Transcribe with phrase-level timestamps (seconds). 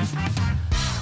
[0.00, 0.57] Thank you.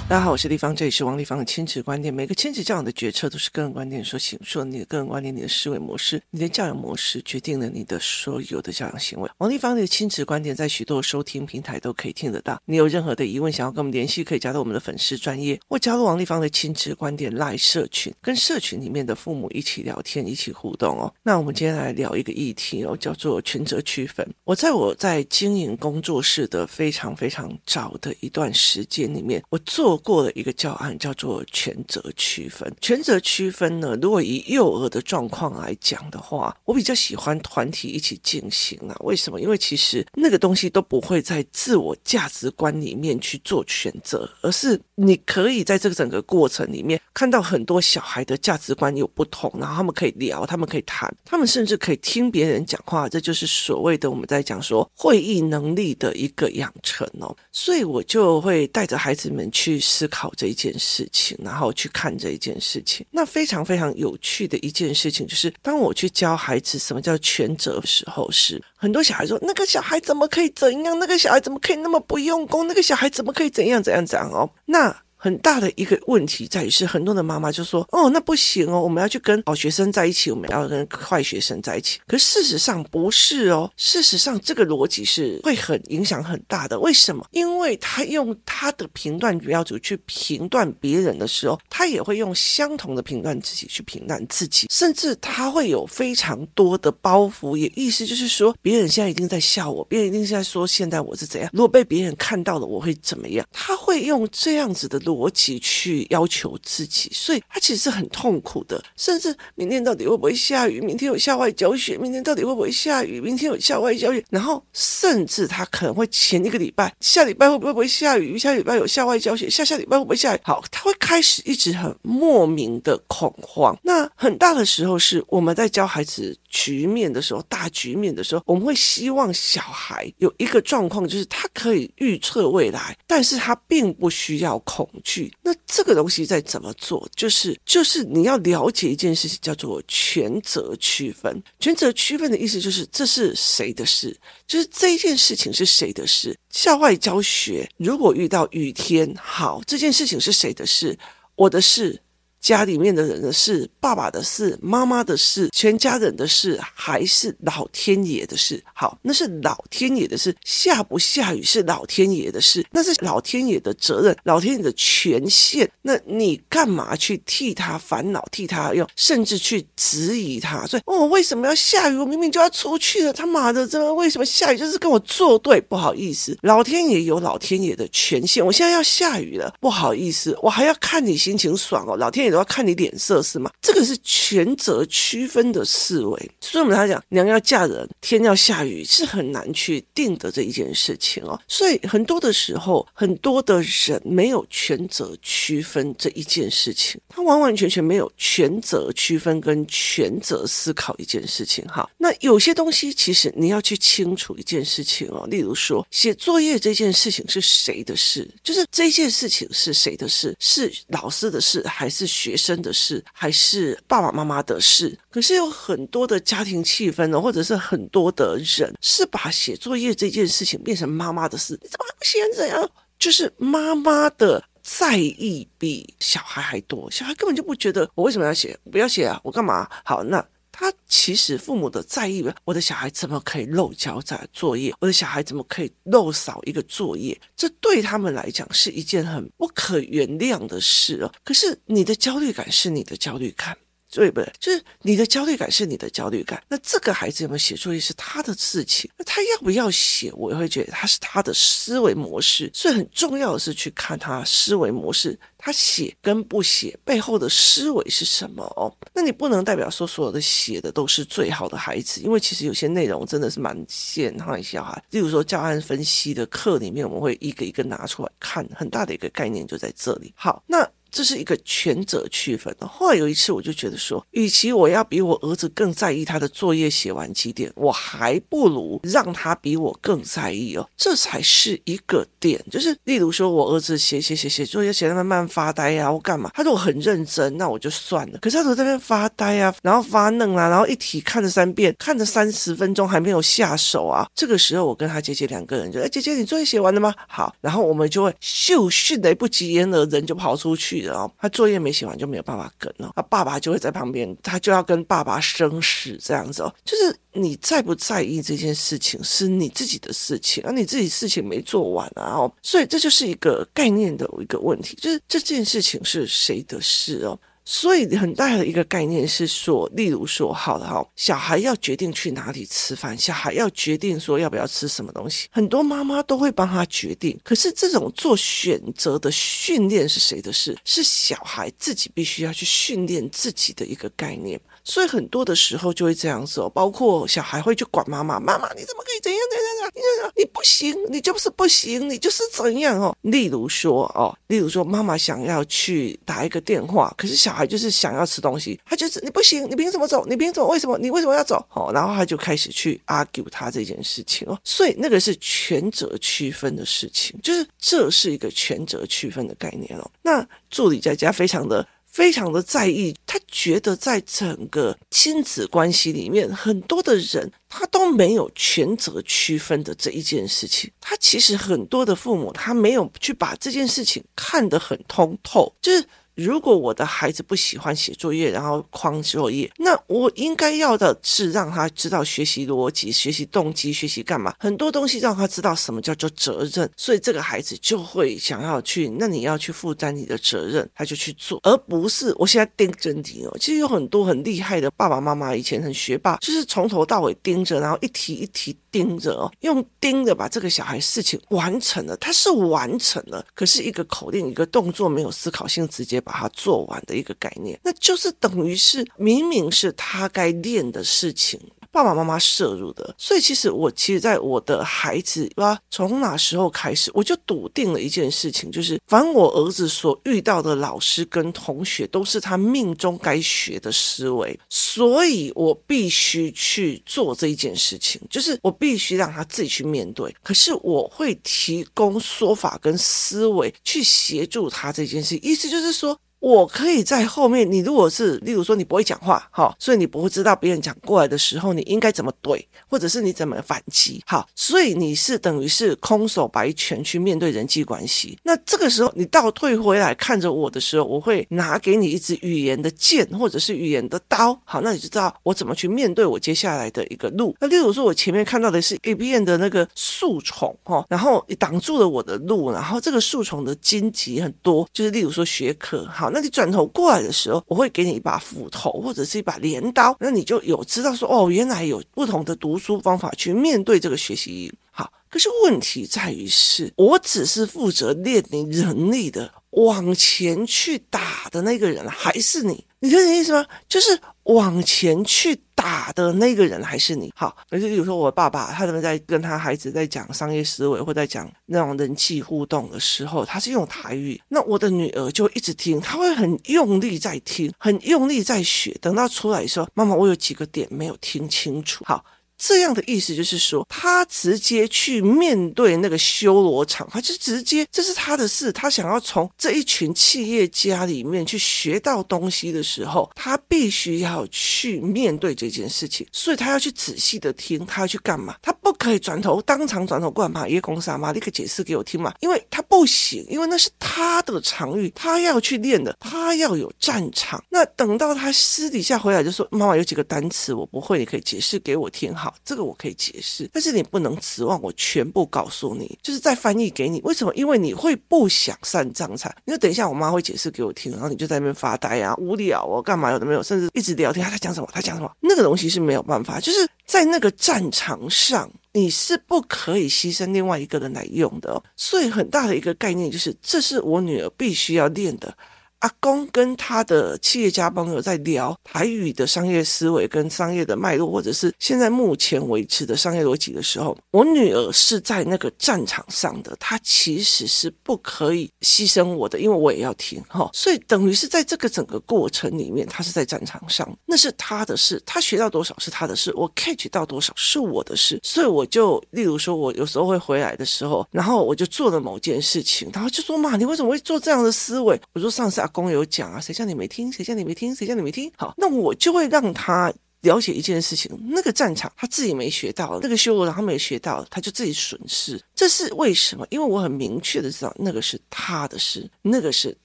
[0.09, 2.13] 大家好，我是丽芳，这里是王丽芳的亲子观点。
[2.13, 9.29] 每个亲子教养的决策都是个人观点所形塑，你的个人观点、你的思维模式、你的教养模式，决定了你的所有的教养行为。
[9.39, 12.57] 王丽芳的亲子观点在许多收听平台都可以听得到。
[12.63, 21.13] 你有任何的疑问，想要跟我们联系，可以加入我们的粉丝专业，或加入王丽芳的亲子观点赖社群，跟社群里面的父母一起聊天、一起互动哦。
[21.21, 24.25] 那我们今天来聊一个议题哦，叫做权责区分。
[24.45, 30.77] 我在我在经营工作室的非常非常早的一段时间里面，我做过了一个教。
[30.77, 32.71] 案叫做权责区分。
[32.79, 38.95] 权责区分呢，如果以幼儿的状况来讲的话，我比较喜欢团体一起进行啊。
[38.99, 39.41] 为什么？
[39.41, 53.09] 因为其实那个东西都不会在自我价值观里面去做选择，而是你可以在这个整个过程里面看到很多小孩的价值观有不同，然后他们可以聊，他们可以谈，他们甚至可以听别人讲话。
[53.09, 57.35] 这就是所谓的我们在讲说会议能力的一个养成哦。
[57.51, 60.67] 所以我就会带着孩子们去思考这一件。
[60.79, 63.05] 事情，然后去看这一件事情。
[63.09, 70.99] 那非常非常有趣的一件事情，就是当我去教孩子什么叫全责的时候，是很多小孩说：“那个小孩怎么可以怎样？
[70.99, 72.67] 那个小孩怎么可以那么不用功？
[72.67, 74.95] 那个小孩怎么可以怎样怎样怎样？”哦，那。
[75.17, 86.79] 很大的一个问题在于是，很多的妈妈就说：“哦，那不行哦，我们要去跟好学生在一起，我们要跟坏学生在一起。”可事实上不是哦，事实上这个逻辑是会很影响很大的。
[86.79, 87.25] 为什么？
[87.31, 97.57] 因为他用他的评断标准去评断别人的时候，他也会用相同的评断自己去评断自己，甚至他会有非常多的包袱。
[97.57, 101.49] 也意思就是说，别人现在一定在笑我，别人一定是在说现在我是怎样。
[101.53, 103.43] 如果被别人看到了，我会怎么样？
[103.51, 105.01] 他会用这样子的。
[105.07, 108.83] 逻辑去要求自己，所以他其实是很痛苦的。
[108.95, 110.81] 甚至明天到底会不会下雨？
[110.81, 111.97] 明天有校外教学？
[111.97, 113.21] 明天到底会不会下雨？
[113.21, 114.23] 明天有校外教学？
[114.29, 118.37] 然后甚至他可能会前一个礼拜，下礼拜会不会不会下雨？
[118.37, 119.49] 下礼拜有校外教学？
[119.49, 120.39] 下下礼拜会不会下雨？
[120.43, 123.77] 好，他会开始一直很莫名的恐慌。
[123.83, 135.31] 那很大的时候是我们在教孩子局面的时候，大局面的时候，我们会希望小孩有一个状况，就是他可以预测未来，但是他并不需要恐惧。
[135.41, 137.07] 那这个东西在怎么做？
[137.15, 141.41] 就是就是你要了解一件事情，叫做权责区分。
[141.59, 144.17] 权责区分的意思就是这是谁的事？
[144.47, 146.37] 就是这件事情是谁的事？
[146.49, 150.97] 校外教学如果遇到雨天，好，这件事情是谁的事？
[151.35, 152.01] 我的事。
[152.47, 158.63] 家里面的人的事，爸爸的事，妈妈的事，全家人的事，还是老天爷的事？
[158.73, 160.33] 好，那是老天爷的事。
[160.45, 165.69] 下不下雨是老天爷的事，那是老天爷的责任，老天爷的权限。
[165.81, 170.65] 那你干嘛去替他烦恼，替他用，甚至去质疑他？
[170.65, 171.97] 所以，哦，为什么要下雨？
[171.97, 174.57] 我明明就要出去了，他妈的，这为什么下雨？
[174.57, 175.57] 就是跟我作对。
[175.67, 178.45] 不好意思，老天爷有老天爷的权限。
[178.45, 182.36] 我现在要下雨了，不好意思，我还要看你心情爽哦，老天爷。
[182.37, 183.51] 我要看你脸色是吗？
[183.59, 186.31] 这个是权责区分的思维。
[186.39, 191.39] 所以我们来讲，娘要嫁人，天要下雨，是很难去定的这一件事情哦。
[191.47, 201.65] 所以很多的时候，很多的人没有权责区分这一件事情，他完完全全没有权责区分跟权责思考一件事情。
[201.65, 205.25] 哈，那有些东西其实你要去清楚一件事情哦。
[205.27, 208.29] 例如说，写作业这件事情是谁的事？
[208.43, 210.35] 就是这件事情是谁的事？
[210.39, 214.97] 是老师的事还是学生的事还是爸爸妈妈的事？
[215.11, 221.57] 可是有很多的家庭气氛呢，或者是很多的人是把写作业这件事情变成妈妈的事。
[221.61, 222.17] 你怎么还不写？
[222.35, 222.69] 怎样？
[222.97, 228.57] 就是妈妈的在意比小孩还多，小孩根本就不觉得我为什么要写？
[228.71, 229.19] 不要写啊！
[229.23, 229.69] 我干嘛？
[229.83, 230.25] 好，那。
[230.59, 234.73] 他其实父母的在意，我的小孩怎么可以漏交在作业？
[234.79, 237.15] 我的小孩怎么可以漏扫一个作业？
[237.35, 241.13] 这对他们来讲是一件很不可原谅的事哦。
[241.23, 243.55] 可是你的焦虑感是你的焦虑感。
[243.89, 244.33] 对不对？
[244.39, 246.41] 就是你的焦虑感是你的焦虑感。
[246.49, 248.89] 那这个孩子有没有写作业是他的事情。
[248.97, 252.51] 那他要不要写，我也会觉得他是他的思维模式。
[252.53, 258.71] 所以很重要的是去看他思维模式，他写跟不写背后的思维是什么哦。
[258.93, 264.83] 那你不能代表说所有的写的都是最好的孩子，因为其实有些内容真的是蛮陷害小孩。
[264.91, 270.13] 例如说教案分析的课里面，我们会一个一个拿出来看，很大的一个概念就在这里。
[270.15, 270.69] 好，那。
[270.97, 272.65] 这是一个权责区分的。
[272.67, 282.43] 后来有一次，我就觉得说，与其我要比我儿子更在意他的作业写完几点，我还不如让他比我更在意哦，这才是一个点。
[282.49, 288.17] 就是例如说，我儿子写写写写作业，写得慢慢发呆呀、啊，或干嘛，他说我很认真，那我就算了。
[288.17, 296.91] 可是他如果在那边发呆啊，然后发愣啊，然后一题看了三遍，看了三十分钟还没有下手啊，这个时候我跟他姐姐两个人就，哎，姐姐，你作业写完了吗？
[297.07, 301.11] 好，然后我们就会咻迅雷不及掩耳，人就跑出去哦。
[301.17, 306.53] 他作业没写完就没有办法跟了，他爸爸就会在旁边，他就要跟爸爸生死这样子哦。
[306.65, 317.19] 就是你在不在意这件事情是你自己的事情，而你自己事情没做完啊哦，所以这就是一个概念的一个问题，就是这件事情是谁的事哦。
[317.49, 327.17] 所以很大的一个概念是说，例如说，好了哈，小孩要决定去哪里吃饭，小孩要决定说要不要吃什么东西，很多妈妈都会帮他决定。
[327.23, 330.57] 可是这种做选择的训练是谁的事？
[330.65, 334.37] 是小孩自己必须要去训练自己的一个概念。
[334.67, 340.11] 所以很多的时候就会这样子哦，包括小孩会去管妈妈，妈妈你怎么可以怎样怎样怎样？
[340.13, 340.23] 你？
[340.23, 342.93] 你不行，你就是不行，你就是怎样哦？
[343.03, 350.05] 例如说哦，例如说妈妈想要去打一个电话，可是小孩就是想要吃东西，他就是你不行，你凭什么走？
[350.05, 350.47] 你凭什么？
[350.49, 350.77] 为什么？
[350.77, 351.35] 你为什么要走？
[351.53, 354.37] 哦，然后他就开始去 argue 他这件事情哦。
[354.43, 359.89] 所以那个是权责区分的事情，就是这是一个权责区分的概念哦。
[360.01, 361.65] 那助理在家非常的。
[361.97, 370.71] 非常的在意，他觉得在整个亲子关系里面，很多的人他都没有权责区分的这一件事情。
[370.79, 375.83] 他其实很多的父母，他没有去把这件事情看得很通透，就是。
[376.17, 388.89] 如果我的孩子不喜欢写作业，然后框作业，那我应该要的是让他知道学习逻辑、学习动机、学习干嘛，很多东西让他知道什么叫做责任，所以这个孩子就会想要去。
[388.97, 393.37] 那你要去负担你的责任，他就去做，而不是我现在盯着你哦。
[393.39, 405.97] 其实有很多很厉害的爸爸妈妈，以前很学霸，就是从头到尾盯着，然后一题一题盯着哦，用盯着把这个小孩事情完成了，他是完成了，可是一个口令、一个动作没有思考性，直接。
[406.07, 411.37] 把它做完的一个概念，那就是等于是明明是他该练的事情，
[411.77, 412.95] 爸爸妈妈摄入的。
[412.97, 430.13] 所以其实我其实，在我的孩子啊，从哪时候开始，我就笃定了一件事情，就是凡我儿子所遇到的老师跟同学，都是他命中该学的思维，所以我必须去做这一件事情，就是我必须让他自己去面对。
[430.23, 435.95] 可是我会提供说法跟思维去协助他这件事，意思就是说。
[436.19, 448.17] 我可以在后面，你如果是，例如说你不会讲话，好，所以你不会知道别人讲过来的时候你应该怎么怼，或者是你怎么反击，好，所以你是等于是空手白拳去面对人际关系。
[448.23, 457.35] 那这个时候你倒退回来看着我的时候，我会拿给你一支语言的剑，或者是语言的刀，好，那你就知道我怎么去面对我接下来的一个路。
[457.39, 474.53] 那例如说我前面看到的是一片的那个树丛，哈，然后挡住了我的路，然后这个树丛的荆棘很多，就是例如说学科，哈那你转头过来的时候，我会给你一把斧头或者是一把镰刀，那你就有知道说哦，原来有不同的读书方法去面对这个学习。
[474.71, 483.45] 好，可是问题在于是，我只是负责练你能力的，往前去打的那个人还是你，你理解意思吗？
[483.67, 485.39] 就是往前去。
[485.57, 502.05] 打的那个人还是你，好，而且比如说我爸爸，他们在跟他孩子在讲商业思维或在讲那种人际互动的时候，他是用台语，那我的女儿就一直听，她会很用力在听，很用力在学，等到出来的时候，妈妈，我有几个点没有听清楚，好。
[502.37, 508.51] 这样的意思就是说，他直接去面对那个修罗场，他就直接这是他的事。
[508.51, 518.35] 他想要从这一群企业家里面去学到东西的时候，他必须要去面对这件事情，所以他要去仔细的听，他要去干嘛？
[518.41, 527.43] 他不可以转头当场转头过来骂叶公啥嘛，立刻解释给我听嘛，因为他不行，因为那是他的场域，他要去练的，他要有战场。
[527.49, 532.35] 那等到他私底下回来就说：“妈妈有几个单词我不会，你可以解释给我听哈。”好。
[532.43, 536.99] 这个我可以解释，但是你不能指望我全部告诉你，就是再翻译给你。
[537.03, 537.33] 为什么？
[537.35, 539.33] 因为你会不想上战场。
[539.45, 544.25] 因为等一下我妈会解释给我听，然后你就在那边发呆啊，无聊哦，干嘛有的没有，甚至一直聊天。
[544.25, 544.67] 他讲什么？
[544.73, 545.11] 他讲什么？
[545.21, 551.61] 那个东西是没有办法，就是在那个战场上，你是不可以牺牲另外一个人来用的。
[551.75, 555.33] 所以很大的一个概念就是，这是我女儿必须要练的。
[555.79, 570.49] 阿公跟他的企业家朋友在聊台语的商业思维跟商业的脉络，或者是现在目前为止的商业逻辑的时候，我女儿是在那个战场上的，她其实是不可以牺牲我的，因为我也要听哈。
[570.53, 578.19] 所以等于是在这个整个过程里面，她是在战场上，那是她的事，她学到多少是她的事，我 catch 到多少是我的事。
[578.23, 584.99] 所以我就例如说，我有时候会回来的时候，然后我就做了某件事情，然后就说嘛，你为什么会做这样的思维？
[585.13, 587.11] 我说上次阿公有讲啊，谁叫你没听？
[587.11, 587.75] 谁叫你没听？
[587.75, 588.31] 谁叫你没听？
[588.35, 595.39] 好，那我就会让他了解一件事情：那个战场他自己没学到，那个修罗他没学到，他就自己损失。
[595.53, 596.47] 这是为什么？
[596.49, 599.77] 因为我很明确的知道，那个是他的事，那个是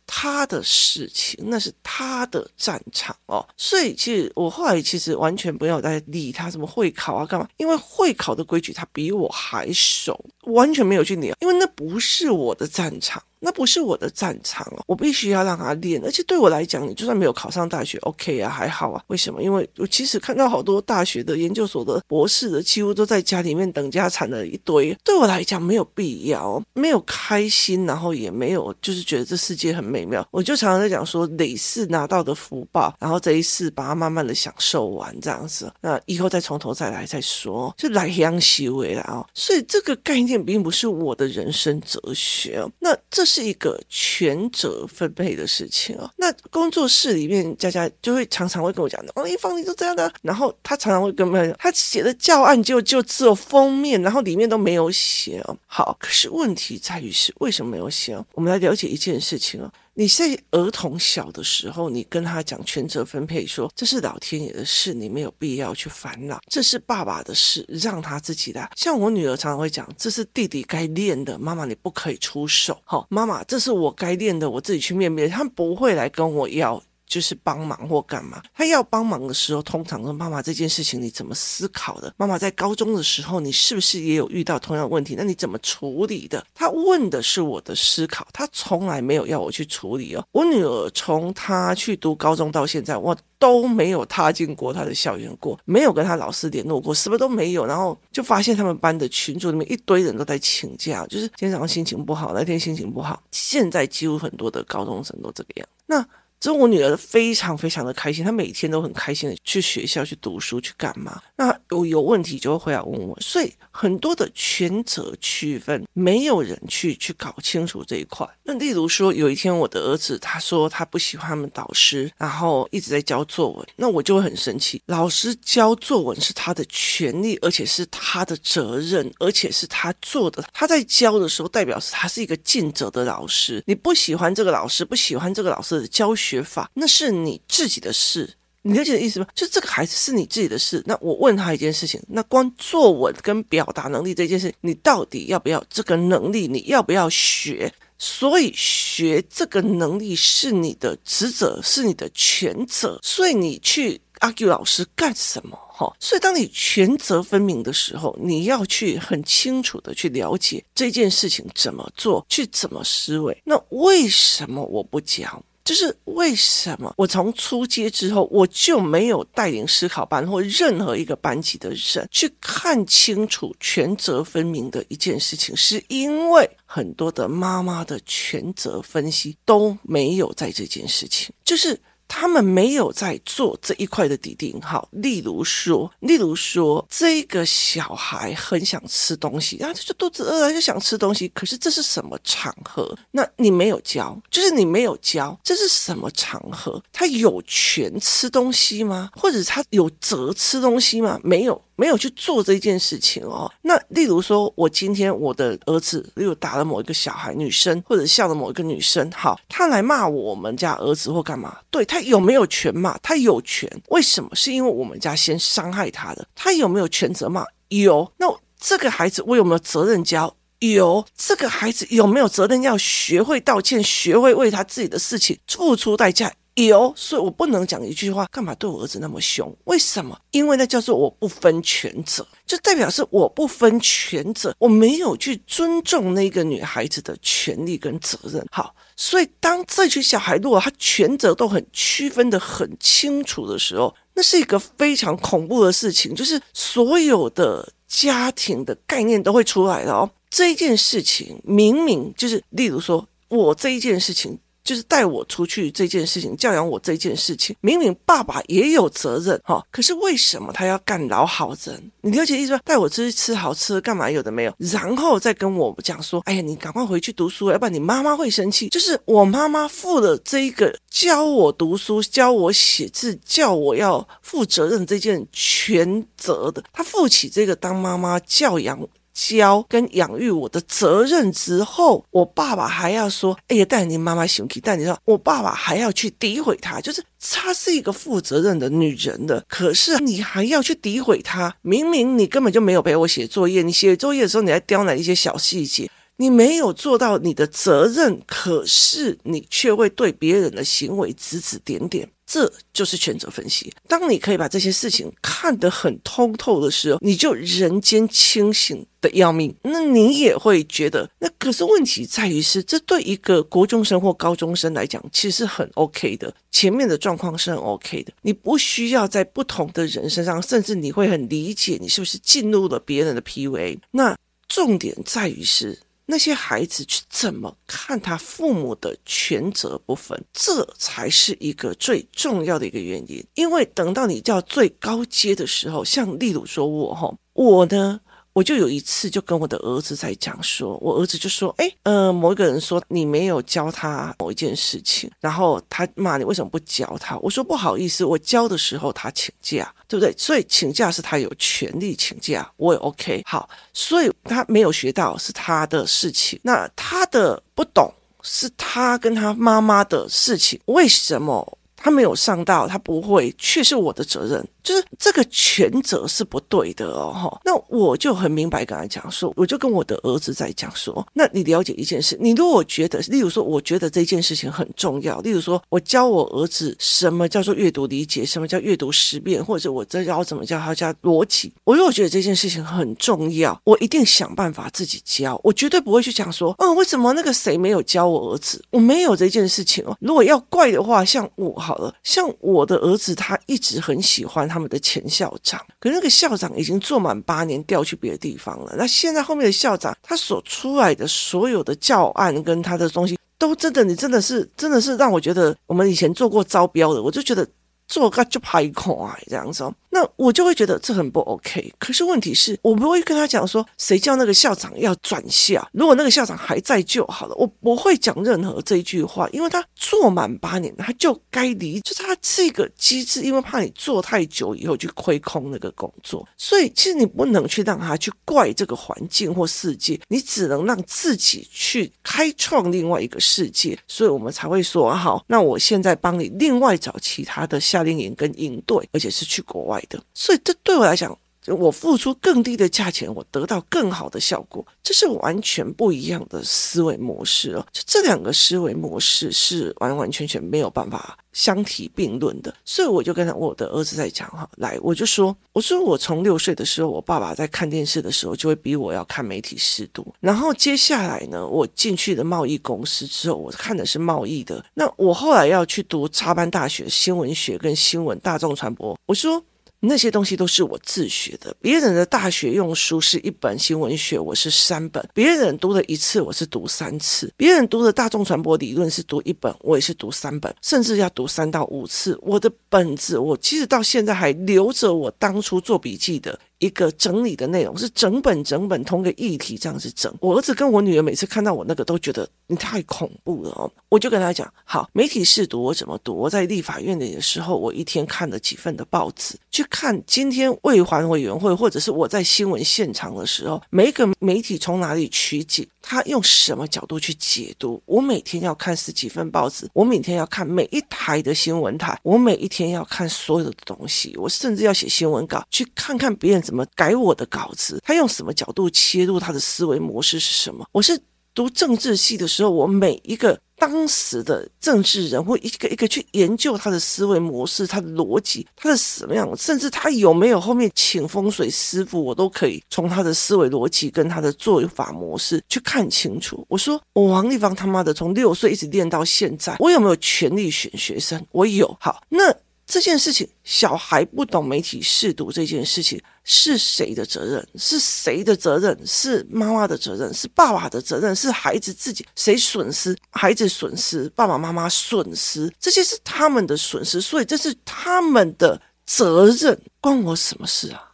[0.06, 3.46] 他的事情，那是他的战场哦。
[3.58, 13.22] 所以其实我后来其实完全不要再理他什么会考啊干嘛，因为会考的规矩他比我还熟，完全没有去理，因为那不是我的战场。
[13.44, 16.00] 那不是我的战场哦，我必须要让他练。
[16.04, 19.02] 而且对我来讲，你就算没有考上大学，OK 啊，还好啊。
[19.08, 19.42] 为什么？
[19.42, 24.96] 因为我其实看到好多大学的、研究所的、博士的，几乎都在家里面等家产的一堆。
[25.02, 30.24] 对我来讲，没有必要，没有开心，然后也没有就是觉得这世界很美妙。
[30.30, 35.72] 我就常常在讲说，累世拿到的福报，然后这一世把它慢慢的享受完，这样子。
[35.80, 39.26] 那以后再从头再来再说，就来相修为了啊。
[39.34, 42.64] 所以这个概念并不是我的人生哲学。
[42.78, 43.42] 那这是。
[43.42, 46.08] 一个权责分配的事情哦。
[46.16, 50.10] 那工作室里面，佳佳就会常常会跟我讲的，王一芳，你就这样的。
[50.22, 55.56] 然后他常常会跟我们，他写的教案就就只有封面，然后里面都没有写哦。
[55.66, 58.24] 好，可是问题在于是为什么没有写哦？
[58.34, 59.68] 我们来了解一件事情哦。
[59.94, 66.40] 你在儿童小的时候，你跟他讲权责分配，说这是老天爷的事，你没有必要去烦恼。
[66.48, 68.70] 这是爸爸的事，让他自己来。
[68.74, 72.80] 像我女儿常常会讲，这是弟弟该练的，妈妈你不可以出手。
[72.84, 75.28] 好，妈妈，这是我该练的，我自己去面对。
[75.28, 76.82] 他不会来跟我要。
[77.12, 82.10] 就是帮忙或干嘛，他要帮忙的时候，通常说妈妈这件事情你怎么思考的？
[82.16, 85.14] 妈妈在高中的时候，你是不是也有遇到同样的问题？
[85.14, 86.42] 那你怎么处理的？
[86.54, 90.24] 他问的是我的思考，他从来没有要我去处理哦。
[90.32, 97.66] 我女儿从她去读高中到现在，我都没有踏进过她的校园过，没有跟她老师联络过，什么都没有。
[97.66, 103.22] 然后就发现他们班的群组里面一堆人都在请假，就是今天早上心情不好，那天心情不好。
[103.30, 105.68] 现在几乎很多的高中生都这个样。
[105.84, 106.02] 那。
[106.42, 111.22] 之后我女儿非常非常的开心，她每天都很开心的去学校去读书去干嘛？
[111.36, 118.28] 那有有问题就会回来问我，所以很多的权责区分，没有人去去搞清楚这一块。
[118.42, 124.82] 那例如说，有一天我的儿子他说他不喜欢他们导师，然后一直在教作文，那我就会很生气。
[124.86, 130.44] 老师教作文是他的权利，而且是他的责任，而且是他做的。
[130.52, 133.62] 他在教的时候，代表是他是一个尽责的老师。
[133.64, 136.31] 你不喜欢这个老师，不喜欢这个老师的教学。
[136.32, 139.26] 学法那是你自己的事，你了解的意思吗？
[139.34, 140.82] 就这个孩子是你自己的事。
[140.86, 146.48] 那我问他一件事情，那光作文跟表达能力这件事，你到底要不要这个能力？
[146.48, 147.70] 你要不要学？
[147.98, 152.98] 所以学这个能力是你的职责，是你的权责。
[153.02, 155.56] 所以你去 argue 老师干什么？
[155.68, 163.36] 哈，所以当你权责分明的时候，你要去很清楚的去了解这件事情怎么做，去怎么思维。
[163.44, 165.42] 那为什么我不教？
[165.64, 181.78] 就是为什么我从出街之后，我就没有带领思考班或任何一个班级的人去看清楚权责分明的一件事情，是因为很多的妈妈的权责分析都没有在这件事情，就是。
[182.14, 191.26] 他们没有在做这一块的底定好，例如说，例如说，这个小孩很想吃东西，然后他就肚子饿了，就想吃东西。
[191.28, 192.94] 可是这是什么场合？
[193.12, 196.80] 那你没有教，就是你没有教，这是什么场合？
[196.92, 199.08] 他有权吃东西吗？
[199.16, 201.18] 或者他有责吃东西吗？
[201.24, 201.60] 没有。
[201.76, 203.50] 没有去做这件事情哦。
[203.62, 211.58] 那例如说，我今天我的儿子又打了某一个小孩女生，或者笑了某一个女生，好，他来骂我们家儿子或干嘛？
[211.70, 212.96] 对，他有没有权骂？
[212.98, 213.70] 他有权。
[213.88, 214.30] 为什么？
[214.34, 216.26] 是因为我们家先伤害他的。
[216.34, 217.44] 他有没有权责骂？
[217.68, 218.12] 有。
[218.18, 218.26] 那
[218.60, 220.36] 这个孩子我有没有责任教？
[220.60, 221.04] 有。
[221.16, 226.32] 这个孩子有没有责任要学会道歉，学会为他自己的事情付出代价？
[226.54, 229.50] 有，所以我不能讲一句话，干嘛对我儿子那么凶？
[229.64, 230.18] 为什么？
[230.32, 238.46] 因为那叫做我不分权责，就代表是我不分权责，我没有去尊重那个女孩子的权利跟责任。
[238.50, 250.10] 好，所以当这群小孩如果他权责都很区分的很清楚的时候，那是一个非常恐怖的事情，就是所有的家庭的概念都会出来了哦。
[250.28, 254.38] 这一件事情明明就是，例如说我这一件事情。
[254.64, 261.90] 就是带我出去这件事情，教养我这件事情，明明爸爸也有责任哈，可是为什么他要干老好人？
[262.00, 262.60] 你了解意思吗？
[262.64, 264.10] 带我出去吃好吃的干嘛？
[264.10, 268.68] 有的没有，然后再跟我讲说，哎呀，你赶快回去读书，要不然你妈妈会生气。
[268.68, 278.78] 就是我妈妈负了这一个教我读书、教我写字、叫我要负责任这件全责的，她负起这个当妈妈教养。
[279.12, 291.54] 教跟养育我的责任之后，我爸爸还要说：“哎呀，但你妈妈生气。”但你说，我爸爸还要去诋毁她，就是她是一个负责任的女人的，可是你还要去诋毁她。
[291.62, 302.08] 明明你根本就没有陪我写作业，你写作业的时候你还刁难一些小细节，你没有做到你的责任，可是你却会对别人的行为指指点点。
[302.24, 303.70] 这就是权责分析。
[303.86, 309.54] 当你可以把这些事情看得很通透的时候，你就人间清醒的要命。
[309.62, 316.34] 那你也会觉得，那可是问题在于是，这对一个国中生或高中生来讲，其实很 OK 的。
[316.50, 323.78] 前面的状况是很 OK 的，你不需要在不同的人身上，甚至你会很理解你是不是进入了别人的 PUA。
[323.90, 324.16] 那
[324.48, 325.78] 重点在于是。
[326.04, 333.24] 那些孩子去怎么看他父母的权责不分，这才是一个最重要的一个原因。
[333.34, 338.00] 因为等到你叫最高阶的时候，像例如说我哈，我呢。
[338.34, 347.18] 我就有一次就跟我的儿子在讲说，我儿子就说，哎，呃，某一个人说你没有教他某一件事情，然后他骂你为什么不教他？
[347.18, 350.14] 我说不好意思，我教的时候他请假，对不对？
[350.16, 353.22] 所以请假是他有权利请假，我也 OK。
[353.26, 364.48] 好，所以他没有学到是他的事情，那他的不懂是他跟他妈妈的事情，为什么他没有上到，他不会，却是我的责任？
[364.62, 367.40] 就是这个权责是不对的哦，哈。
[367.44, 388.62] 那我就很明白跟他讲说，我就跟我的儿子在讲说，那你了解一件事，你如果觉得，例如说，我觉得这件事情很重要，例如说我教我儿子什么叫做阅读理解，什么叫阅读识别，或者我这要怎么教他教逻辑，我如果觉得这件事情很重要，我一定想办法自己教，我绝对不会去讲说，嗯，为什么那个谁没有教我儿子？
[388.70, 389.96] 我没有这件事情哦。
[390.00, 394.48] 如果要怪的话，像我好了，像我的儿子，他一直很喜欢。
[394.52, 398.74] 他们的前校长，可是那个校长已经做满八年，调去别的地方了。
[398.76, 407.48] 那现在后面的校长，他所出来的所有的教案跟他的东西，都真的，你真的是，真的是让我觉得，我们以前做过招标的，我就觉得
[407.92, 409.62] 做个就拍空啊这样子。
[409.62, 411.70] 哦那我就会觉得这很不 OK。
[411.78, 415.68] 可是问题是我不会跟他讲说，谁叫那个校长要转校？
[415.74, 433.78] 如果那个校长还在就好了，我不会讲任何这一句话，因为他做满八年，他就该离，就是他这个机制，因为怕你做太久以后去亏空那个工作，所以其实你不能去让他去怪这个环境或世界，你只能让自己去开创另外一个世界。
[433.86, 440.00] 所以我们才会说，好，那我现在帮你另外找其他的夏令营跟营队，而且是去国外的。
[440.14, 447.66] 所以这对我来讲，我付出更低的价钱，我得到更好的效果，这是完全不一样的思维模式哦。
[447.72, 452.54] 就这两个思维模式是完完全全没有办法相提并论的。
[452.64, 460.14] 所以我就跟我的儿子在讲哈，来，我就说，我说我从六岁的时候，我爸爸在看电视的时候，就会逼我要看媒体识读。
[460.20, 464.64] 然后接下来呢，我进去的贸易公司之后，我看的是贸易的。
[464.74, 469.42] 那我后来要去读插班大学新闻学跟新闻大众传播，我说。
[469.84, 482.16] 那些东西都是我自学的，别人的大学用书是一本新闻学，我是三本；别人读了一次，我是读三次；别人读的大众传播理论是读一本，我也是读三本，甚至要读三到五次。
[482.22, 486.38] 我的本子，我其实到现在还留着我当初做笔记的。
[486.62, 496.14] 一个整理的内容是整本整本同个议题这样子整，我儿子跟我女儿每次看到我那个都觉得你太恐怖了哦，我就跟他讲，好，媒体试读我怎么读？
[496.14, 505.66] 我在立法院里的时候，我一天看了几份的报纸，去看今天卫环委员会，或者是我在新闻现场的时候，每一个媒体从哪里取景。
[505.84, 507.82] 他用什么角度去解读？
[507.86, 520.66] 我每天要看十几份报纸，我每天要看每一台的新闻台，我每一天要看所有的东西，我甚至要写新闻稿，去看看别人怎怎么改我的稿子，他用什么角度切入，他的思维模式是什么？
[520.70, 521.00] 我是
[521.34, 523.40] 读政治系的时候，我每一个。
[523.62, 536.44] 当时的政治人会一个一个去研究他的思维模式、他的逻辑、他的什么样，甚至他有没有后面请风水师傅，我都可以从他的思维逻辑跟他的做法模式去看清楚。
[536.48, 541.24] 我说我王丽芳他妈的从六岁一直练到现在，我有没有权利选学生？
[541.30, 541.76] 我有。
[541.78, 542.34] 好，那。
[542.72, 547.46] 这件事情，小孩不懂媒体试读这件事情是谁的责任？
[547.56, 548.74] 是谁的责任？
[548.86, 550.12] 是妈妈的责任？
[550.14, 551.14] 是爸爸的责任？
[551.14, 552.02] 是孩子自己？
[552.16, 552.96] 谁损失？
[553.10, 554.08] 孩子损失？
[554.16, 555.52] 爸爸妈妈损失？
[555.60, 560.92] 这些是他们的损失，所以这是他们的责任，关我什么事啊？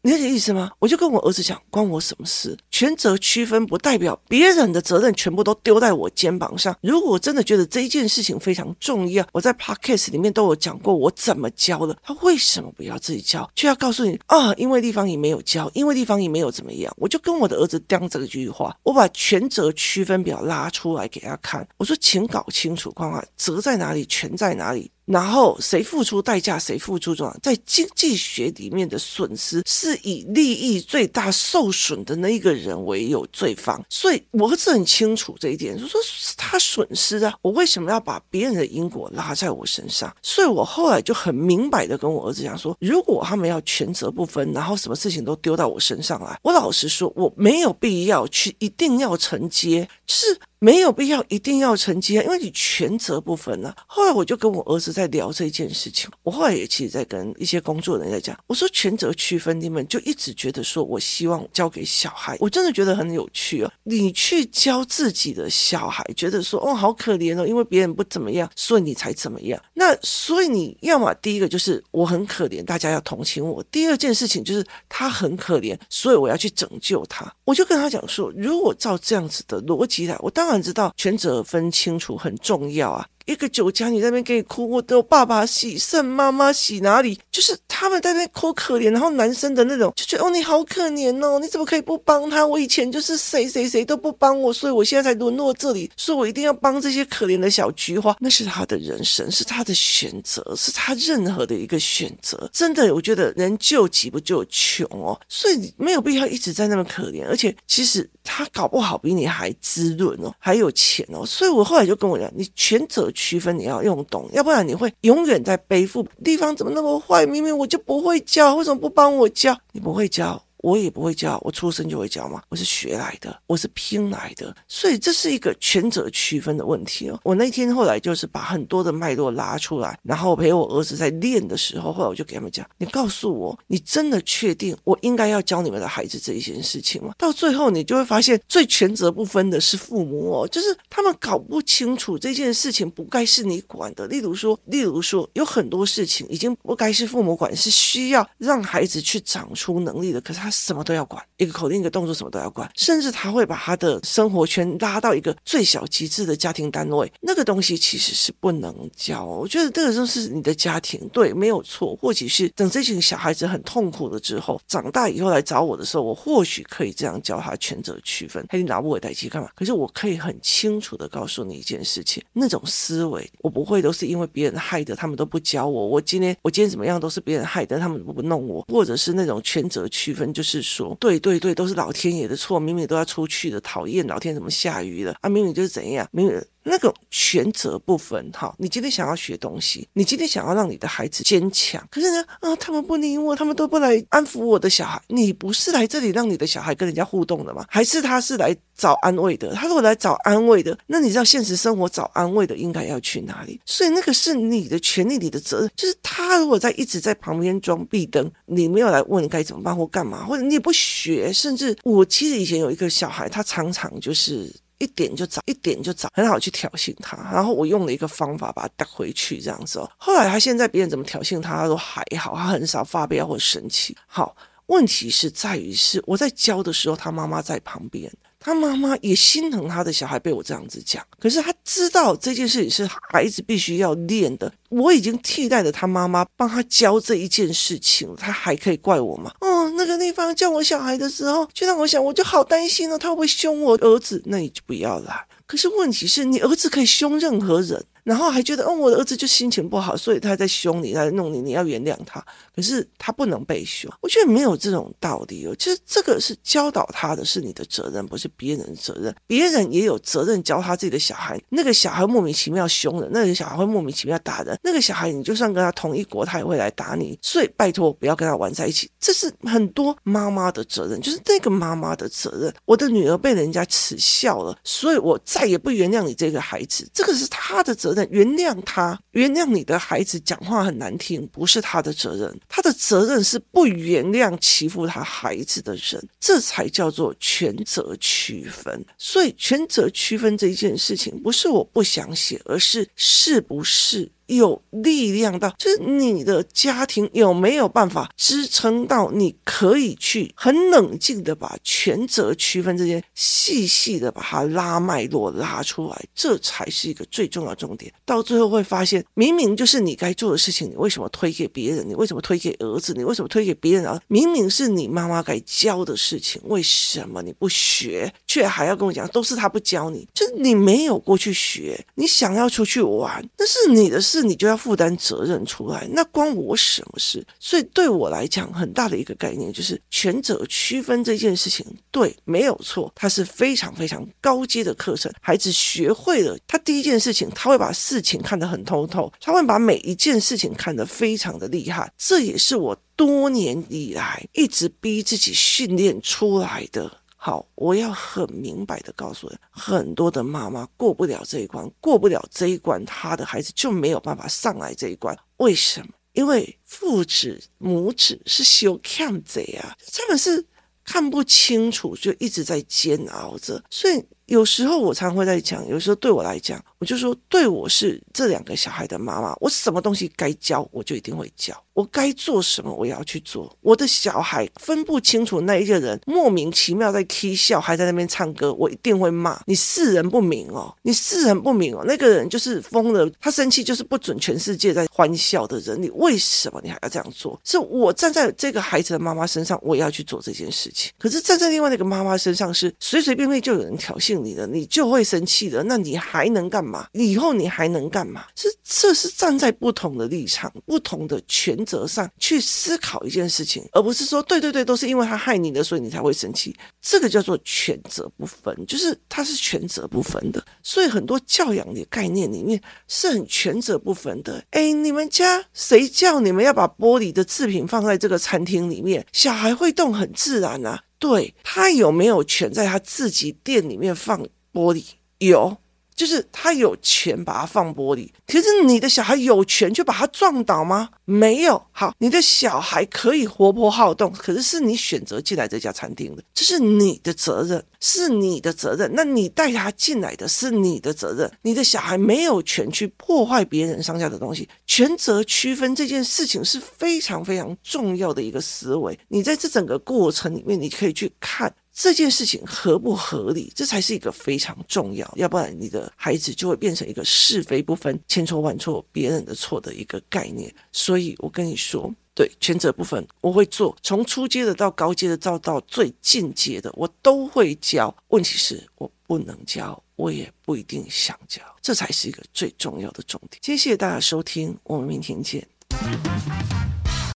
[0.00, 0.70] 你理解意思吗？
[0.78, 2.56] 我就跟我儿子讲，关我什么事？
[2.78, 6.76] 权责区分不代表别人的责任全部都丢在我肩膀上。
[6.80, 11.98] 如果我真的觉得这一件事情非常重要，我在 podcast 里面都有讲过我怎么教的。
[12.04, 14.54] 他为什么不要自己教，却要告诉你啊？
[14.54, 16.94] 因为地方也没有教，因为地方也没有怎么样。
[16.98, 21.66] 我就跟我的儿子讲这句话，我把权责区分表拉出来给他看。
[21.78, 24.88] 我说，请搞清楚，框框责在哪里，权在哪里。
[25.04, 27.34] 然后谁付出代价，谁付出重要。
[27.42, 36.00] 在经济学里面的损失是以利益最大受损的那一个人人为有罪方，所以我儿子很清楚这一点，就说
[36.36, 40.14] 他损失啊，我为什么要把别人的因果拉在我身上？
[40.22, 50.40] 所以我后来就很明白的跟我儿子讲说，如果他们要全责不分，然后什么事情都丢到我身上来，我老实说，我没有必要去一定要承接，是。
[50.60, 53.72] 没有必要一定要承接啊，因为你全责不分了。
[53.86, 63.70] 后来我就跟我儿子在聊这件事情，我后来也其实在跟一些工作人员在讲，我说全责区分，你们就一直觉得说我希望交给小孩，我真的觉得很有趣哦。
[63.84, 69.62] 你去教自己的小孩，觉得说哦好可怜哦，因为别人不怎么样，所以你才怎么样。
[69.74, 77.32] 那所以你要么第一个就是我很可怜，大家要同情我；第二件事情就是他很可怜，所以我要去拯救他。
[77.44, 80.48] 我就跟他讲说，如果照这样子的逻辑我当。
[80.48, 83.06] 然知道权责分清楚很重要啊。
[83.26, 87.20] 一个酒家，你在那边给你哭，我的爸爸洗肾，妈妈洗哪里？
[87.30, 92.46] 就是他们在那边哭可怜，然后男生的那种就觉得哦，你好可怜哦，你怎么可以不帮他？
[92.46, 98.16] 我以前就是谁谁谁都不帮我，所以我现在才沦落这里，所以我一定要帮这些可怜的小菊花。
[98.18, 102.48] 那是他的人生，是他的选择，是他任何的一个选择。
[102.50, 107.26] 真的，我觉得人救急不救穷哦，所以没有必要一直在那么可怜。
[107.28, 111.26] 而且其实他搞不好比你还滋润哦，还有钱哦。
[111.26, 113.08] 所以我后来就跟我讲，你权者。
[113.14, 116.06] 区分你要用懂，要不然你会永远在背负。
[116.22, 117.26] 地方怎么那么坏？
[117.26, 119.58] 明明我就不会教，为什么不帮我教？
[119.72, 120.40] 你不会教。
[120.58, 127.18] 我也不会教，我出生就会教嘛，我是学来的，我是拼来的，所以这是一个权责区分的问题哦。
[127.22, 137.12] 我那天后来就是把很多的脉络拉出来，然后陪我儿子在练的时候，后来我就给他们讲：你告诉我，你真的确定我应该要教你们的孩子这一件事情吗？
[137.16, 144.06] 到最后你就会发现，最权责不分的是父母哦，就是他们搞不清楚这件事情不该是你管的。
[144.08, 150.47] 例如说，例如说，有很多事情已经不该是父母管，是需要让孩子去长出能力的，可是他。
[150.50, 157.10] 什么都要管，一个口令，一个动作，什么都要管，甚至他会把他的生活圈拉到一个最小极致的家庭单位。
[157.20, 159.24] 那个东西其实是不能教。
[159.24, 161.96] 我觉得这个就是你的家庭，对，没有错。
[161.96, 168.44] 或许是等这群小孩子很痛苦了之后，长大以后来找我的时候，我或许可以这样教他权责区分。
[168.48, 169.48] 他你拿不回代机干嘛？
[169.54, 175.86] 可是我可以很清楚的告诉你一件事情：那种思维，我不会都是因为别人害的，他们都不教我。
[175.86, 180.32] 我今天我今天怎么样都是别人害的，他们不弄我，或者是那种权责区分。
[180.38, 185.28] 就是说，对对对，都是老天爷的错，明明都要出去的，讨厌老天怎么下雨了啊？
[185.28, 186.40] 明明就是怎样，明明。
[186.62, 195.00] 那个权责不分，哈，你今天想要学东西，你今天想要让你的孩子坚强，可是呢，啊，他们不理我，他们都不来安抚我的小孩。
[195.08, 197.64] 你不是来这里让你的小孩跟人家互动的吗？
[197.68, 199.54] 还是他是来找安慰的？
[199.54, 203.58] 他如果来找安慰的，那你知道现实生活找安慰的应该要去哪里？
[203.64, 205.70] 所以那个是你的权利，你的责任。
[205.74, 214.52] 就是他如果在一直在旁边装壁灯，你没有来问该怎么办或干嘛，或者你也不学，甚至我其实以前有一个小孩，他常常就是。
[214.78, 217.16] 一点就找，一点就找，很好去挑衅他。
[217.32, 219.90] 然后我用了一个方法把他带回去，这样子哦。
[219.96, 223.96] 后来他现在别人怎么挑衅他，他都还好，他很少发飙或生气。
[224.06, 224.36] 好，
[224.66, 228.10] 问题是在于是我在教的时候，他妈妈在旁边。
[228.40, 234.50] 他妈妈也心疼他的小孩被我这样子讲，可是他知道这件事情是孩子必须要练的。
[234.68, 239.32] 我已经替代了他妈妈帮他教这一件事情，他还可以怪我吗？
[239.78, 244.20] 那个地方叫我小孩的时候，就让我想，我就好担心哦，他会凶我儿子？
[244.26, 245.24] 那你就不要来。
[245.48, 247.84] 可是问题是你儿子可以凶任何人。
[248.04, 252.24] 然后还觉得，哦，我的儿子就心情不好，所以他在凶你，他在弄你，你要原谅他。
[252.56, 255.54] 可是他不能被凶，我觉得没有这种道理哦。
[255.58, 259.14] 其实这个是教导他的是你的责任，不是别人的责任。
[259.26, 261.38] 别人也有责任教他自己的小孩。
[261.50, 264.58] 那个小孩莫名其妙凶人，那个小孩会莫名其妙打人。
[264.62, 267.18] 那个小孩你就算跟他同一国，他也会来打你。
[267.20, 268.90] 所以拜托不要跟他玩在一起。
[268.98, 272.50] 这是很多妈妈的责任，就是那个妈妈的责任。
[272.64, 278.04] 我的女儿被人家耻笑了，所以我再也不原谅你这个孩子，这个是他的责任。
[278.10, 282.40] 原谅他，原谅你的孩子讲话很难听，不是他的责任。
[282.48, 288.84] 他的责任是不原谅欺负他孩子的人，这才叫做权责区分。
[288.98, 294.10] 所以，权责区分这一件事情，不是我不想写，而是是不是。
[294.28, 307.90] 有力量到，就是你的家庭有没有办法支撑到，你可以去很冷静的把权责区分这些细细的把它拉脉络拉出来，这才是一个最重要重点。
[308.04, 311.88] 到最后会发现，明明就是你该做的事情，你为什么推给别人？
[311.88, 312.92] 你为什么推给儿子？
[312.94, 313.98] 你为什么推给别人啊？
[314.08, 320.06] 明明是你妈妈该教的事情，为什么你不学，却还要跟我讲都是他不教你？
[320.12, 324.17] 就是你没有过去学，你想要出去玩，那是你的事。
[324.22, 327.24] 你就要负担责任出来，那关我什么事？
[327.38, 335.12] 所以对我来讲，很大的一个概念就是权责区分这件事情，对，没有错，它是非常非常高阶的课程。
[335.20, 341.92] 孩子学会了，他第一件事情，他会把事情看得很通透，他会把每一件事情看得非常的厉害。
[341.96, 346.90] 这也是我多年以来一直逼自己训练出来的。
[347.28, 355.14] 好，我要很明白的告诉人，很多的妈妈过不了这一关，过不了这一关，他的孩子就没有办法上来这一关。
[355.36, 355.88] 为什么？
[356.14, 360.42] 因为父子母子是修看贼啊，他们是
[360.82, 363.62] 看不清楚，就一直在煎熬着。
[363.68, 371.58] 所以有时候我常会在讲，有时候对我来讲，我就说，对我是这两个小孩的妈妈，我什么东西该教，我就一定会教。
[371.72, 373.50] 我该做什么，我也要去做。
[373.62, 381.82] 我的小孩分不清楚那一个人莫名其妙在 k 笑，还在那边唱歌，我一定会骂你识人不明哦，你识人不明哦。
[381.86, 387.40] 那个人就是疯了，他生气就是不准全世界在欢笑的人，你为什么你还要这样做？
[387.44, 390.92] 是我站在这个孩子的妈妈身上，我也要去做这件事情。
[390.98, 395.62] 可是站在另外那个妈妈身上，是随随便便就有人挑衅你的，你就会生气的。
[395.62, 396.88] 那你还能干嘛？
[396.92, 398.24] 以后你还能干嘛？
[398.34, 401.58] 是这是站在不同的立场，不同的权。
[401.68, 406.56] 责上去思考一件事情，而不是说对对对，都是因为他害你的，所以你才会生气。
[406.80, 410.42] 这个叫做权责不分，就是他是权责不分的。
[410.62, 414.42] 所以很多教养的概念里面是很权责不分的。
[414.52, 419.04] 哎，你们家谁叫你们要把玻璃的制品放在这个餐厅里面？
[419.12, 420.82] 小孩会动很自然啊。
[420.98, 424.20] 对，他有没有权在他自己店里面放
[424.52, 424.84] 玻璃？
[425.18, 425.56] 有。
[425.98, 430.90] 就是他有权把它放玻璃，可是你的小孩有权去把它撞倒吗？
[431.04, 431.60] 没有。
[431.72, 438.88] 好，你的小孩可以活泼好动，可是是你选择进来这家餐厅的，这是你的责任，是你的责任。
[438.94, 444.48] 那你带他进来的是你的责任，你的小孩没有权去破坏别人商家的东西。
[444.66, 448.96] 权责区分这件事情是非常非常重要的一个思维。
[449.08, 451.52] 你在这整个过程里面，你可以去看。
[451.80, 460.52] 这件事情合不合理，这才是一个非常重要，要不然你的孩子就会变成一个是非不分、千错万错、别人的错的一个概念。
[460.72, 467.96] 所以我跟你说，对，全责部分，我会做，从初阶的到高阶的，到到最进阶的，我都会教。
[468.08, 473.40] 问题是我不能教，我也不一定想教，这才是一个最重要的重点。
[473.40, 475.46] 谢谢大家收听，我们明天见。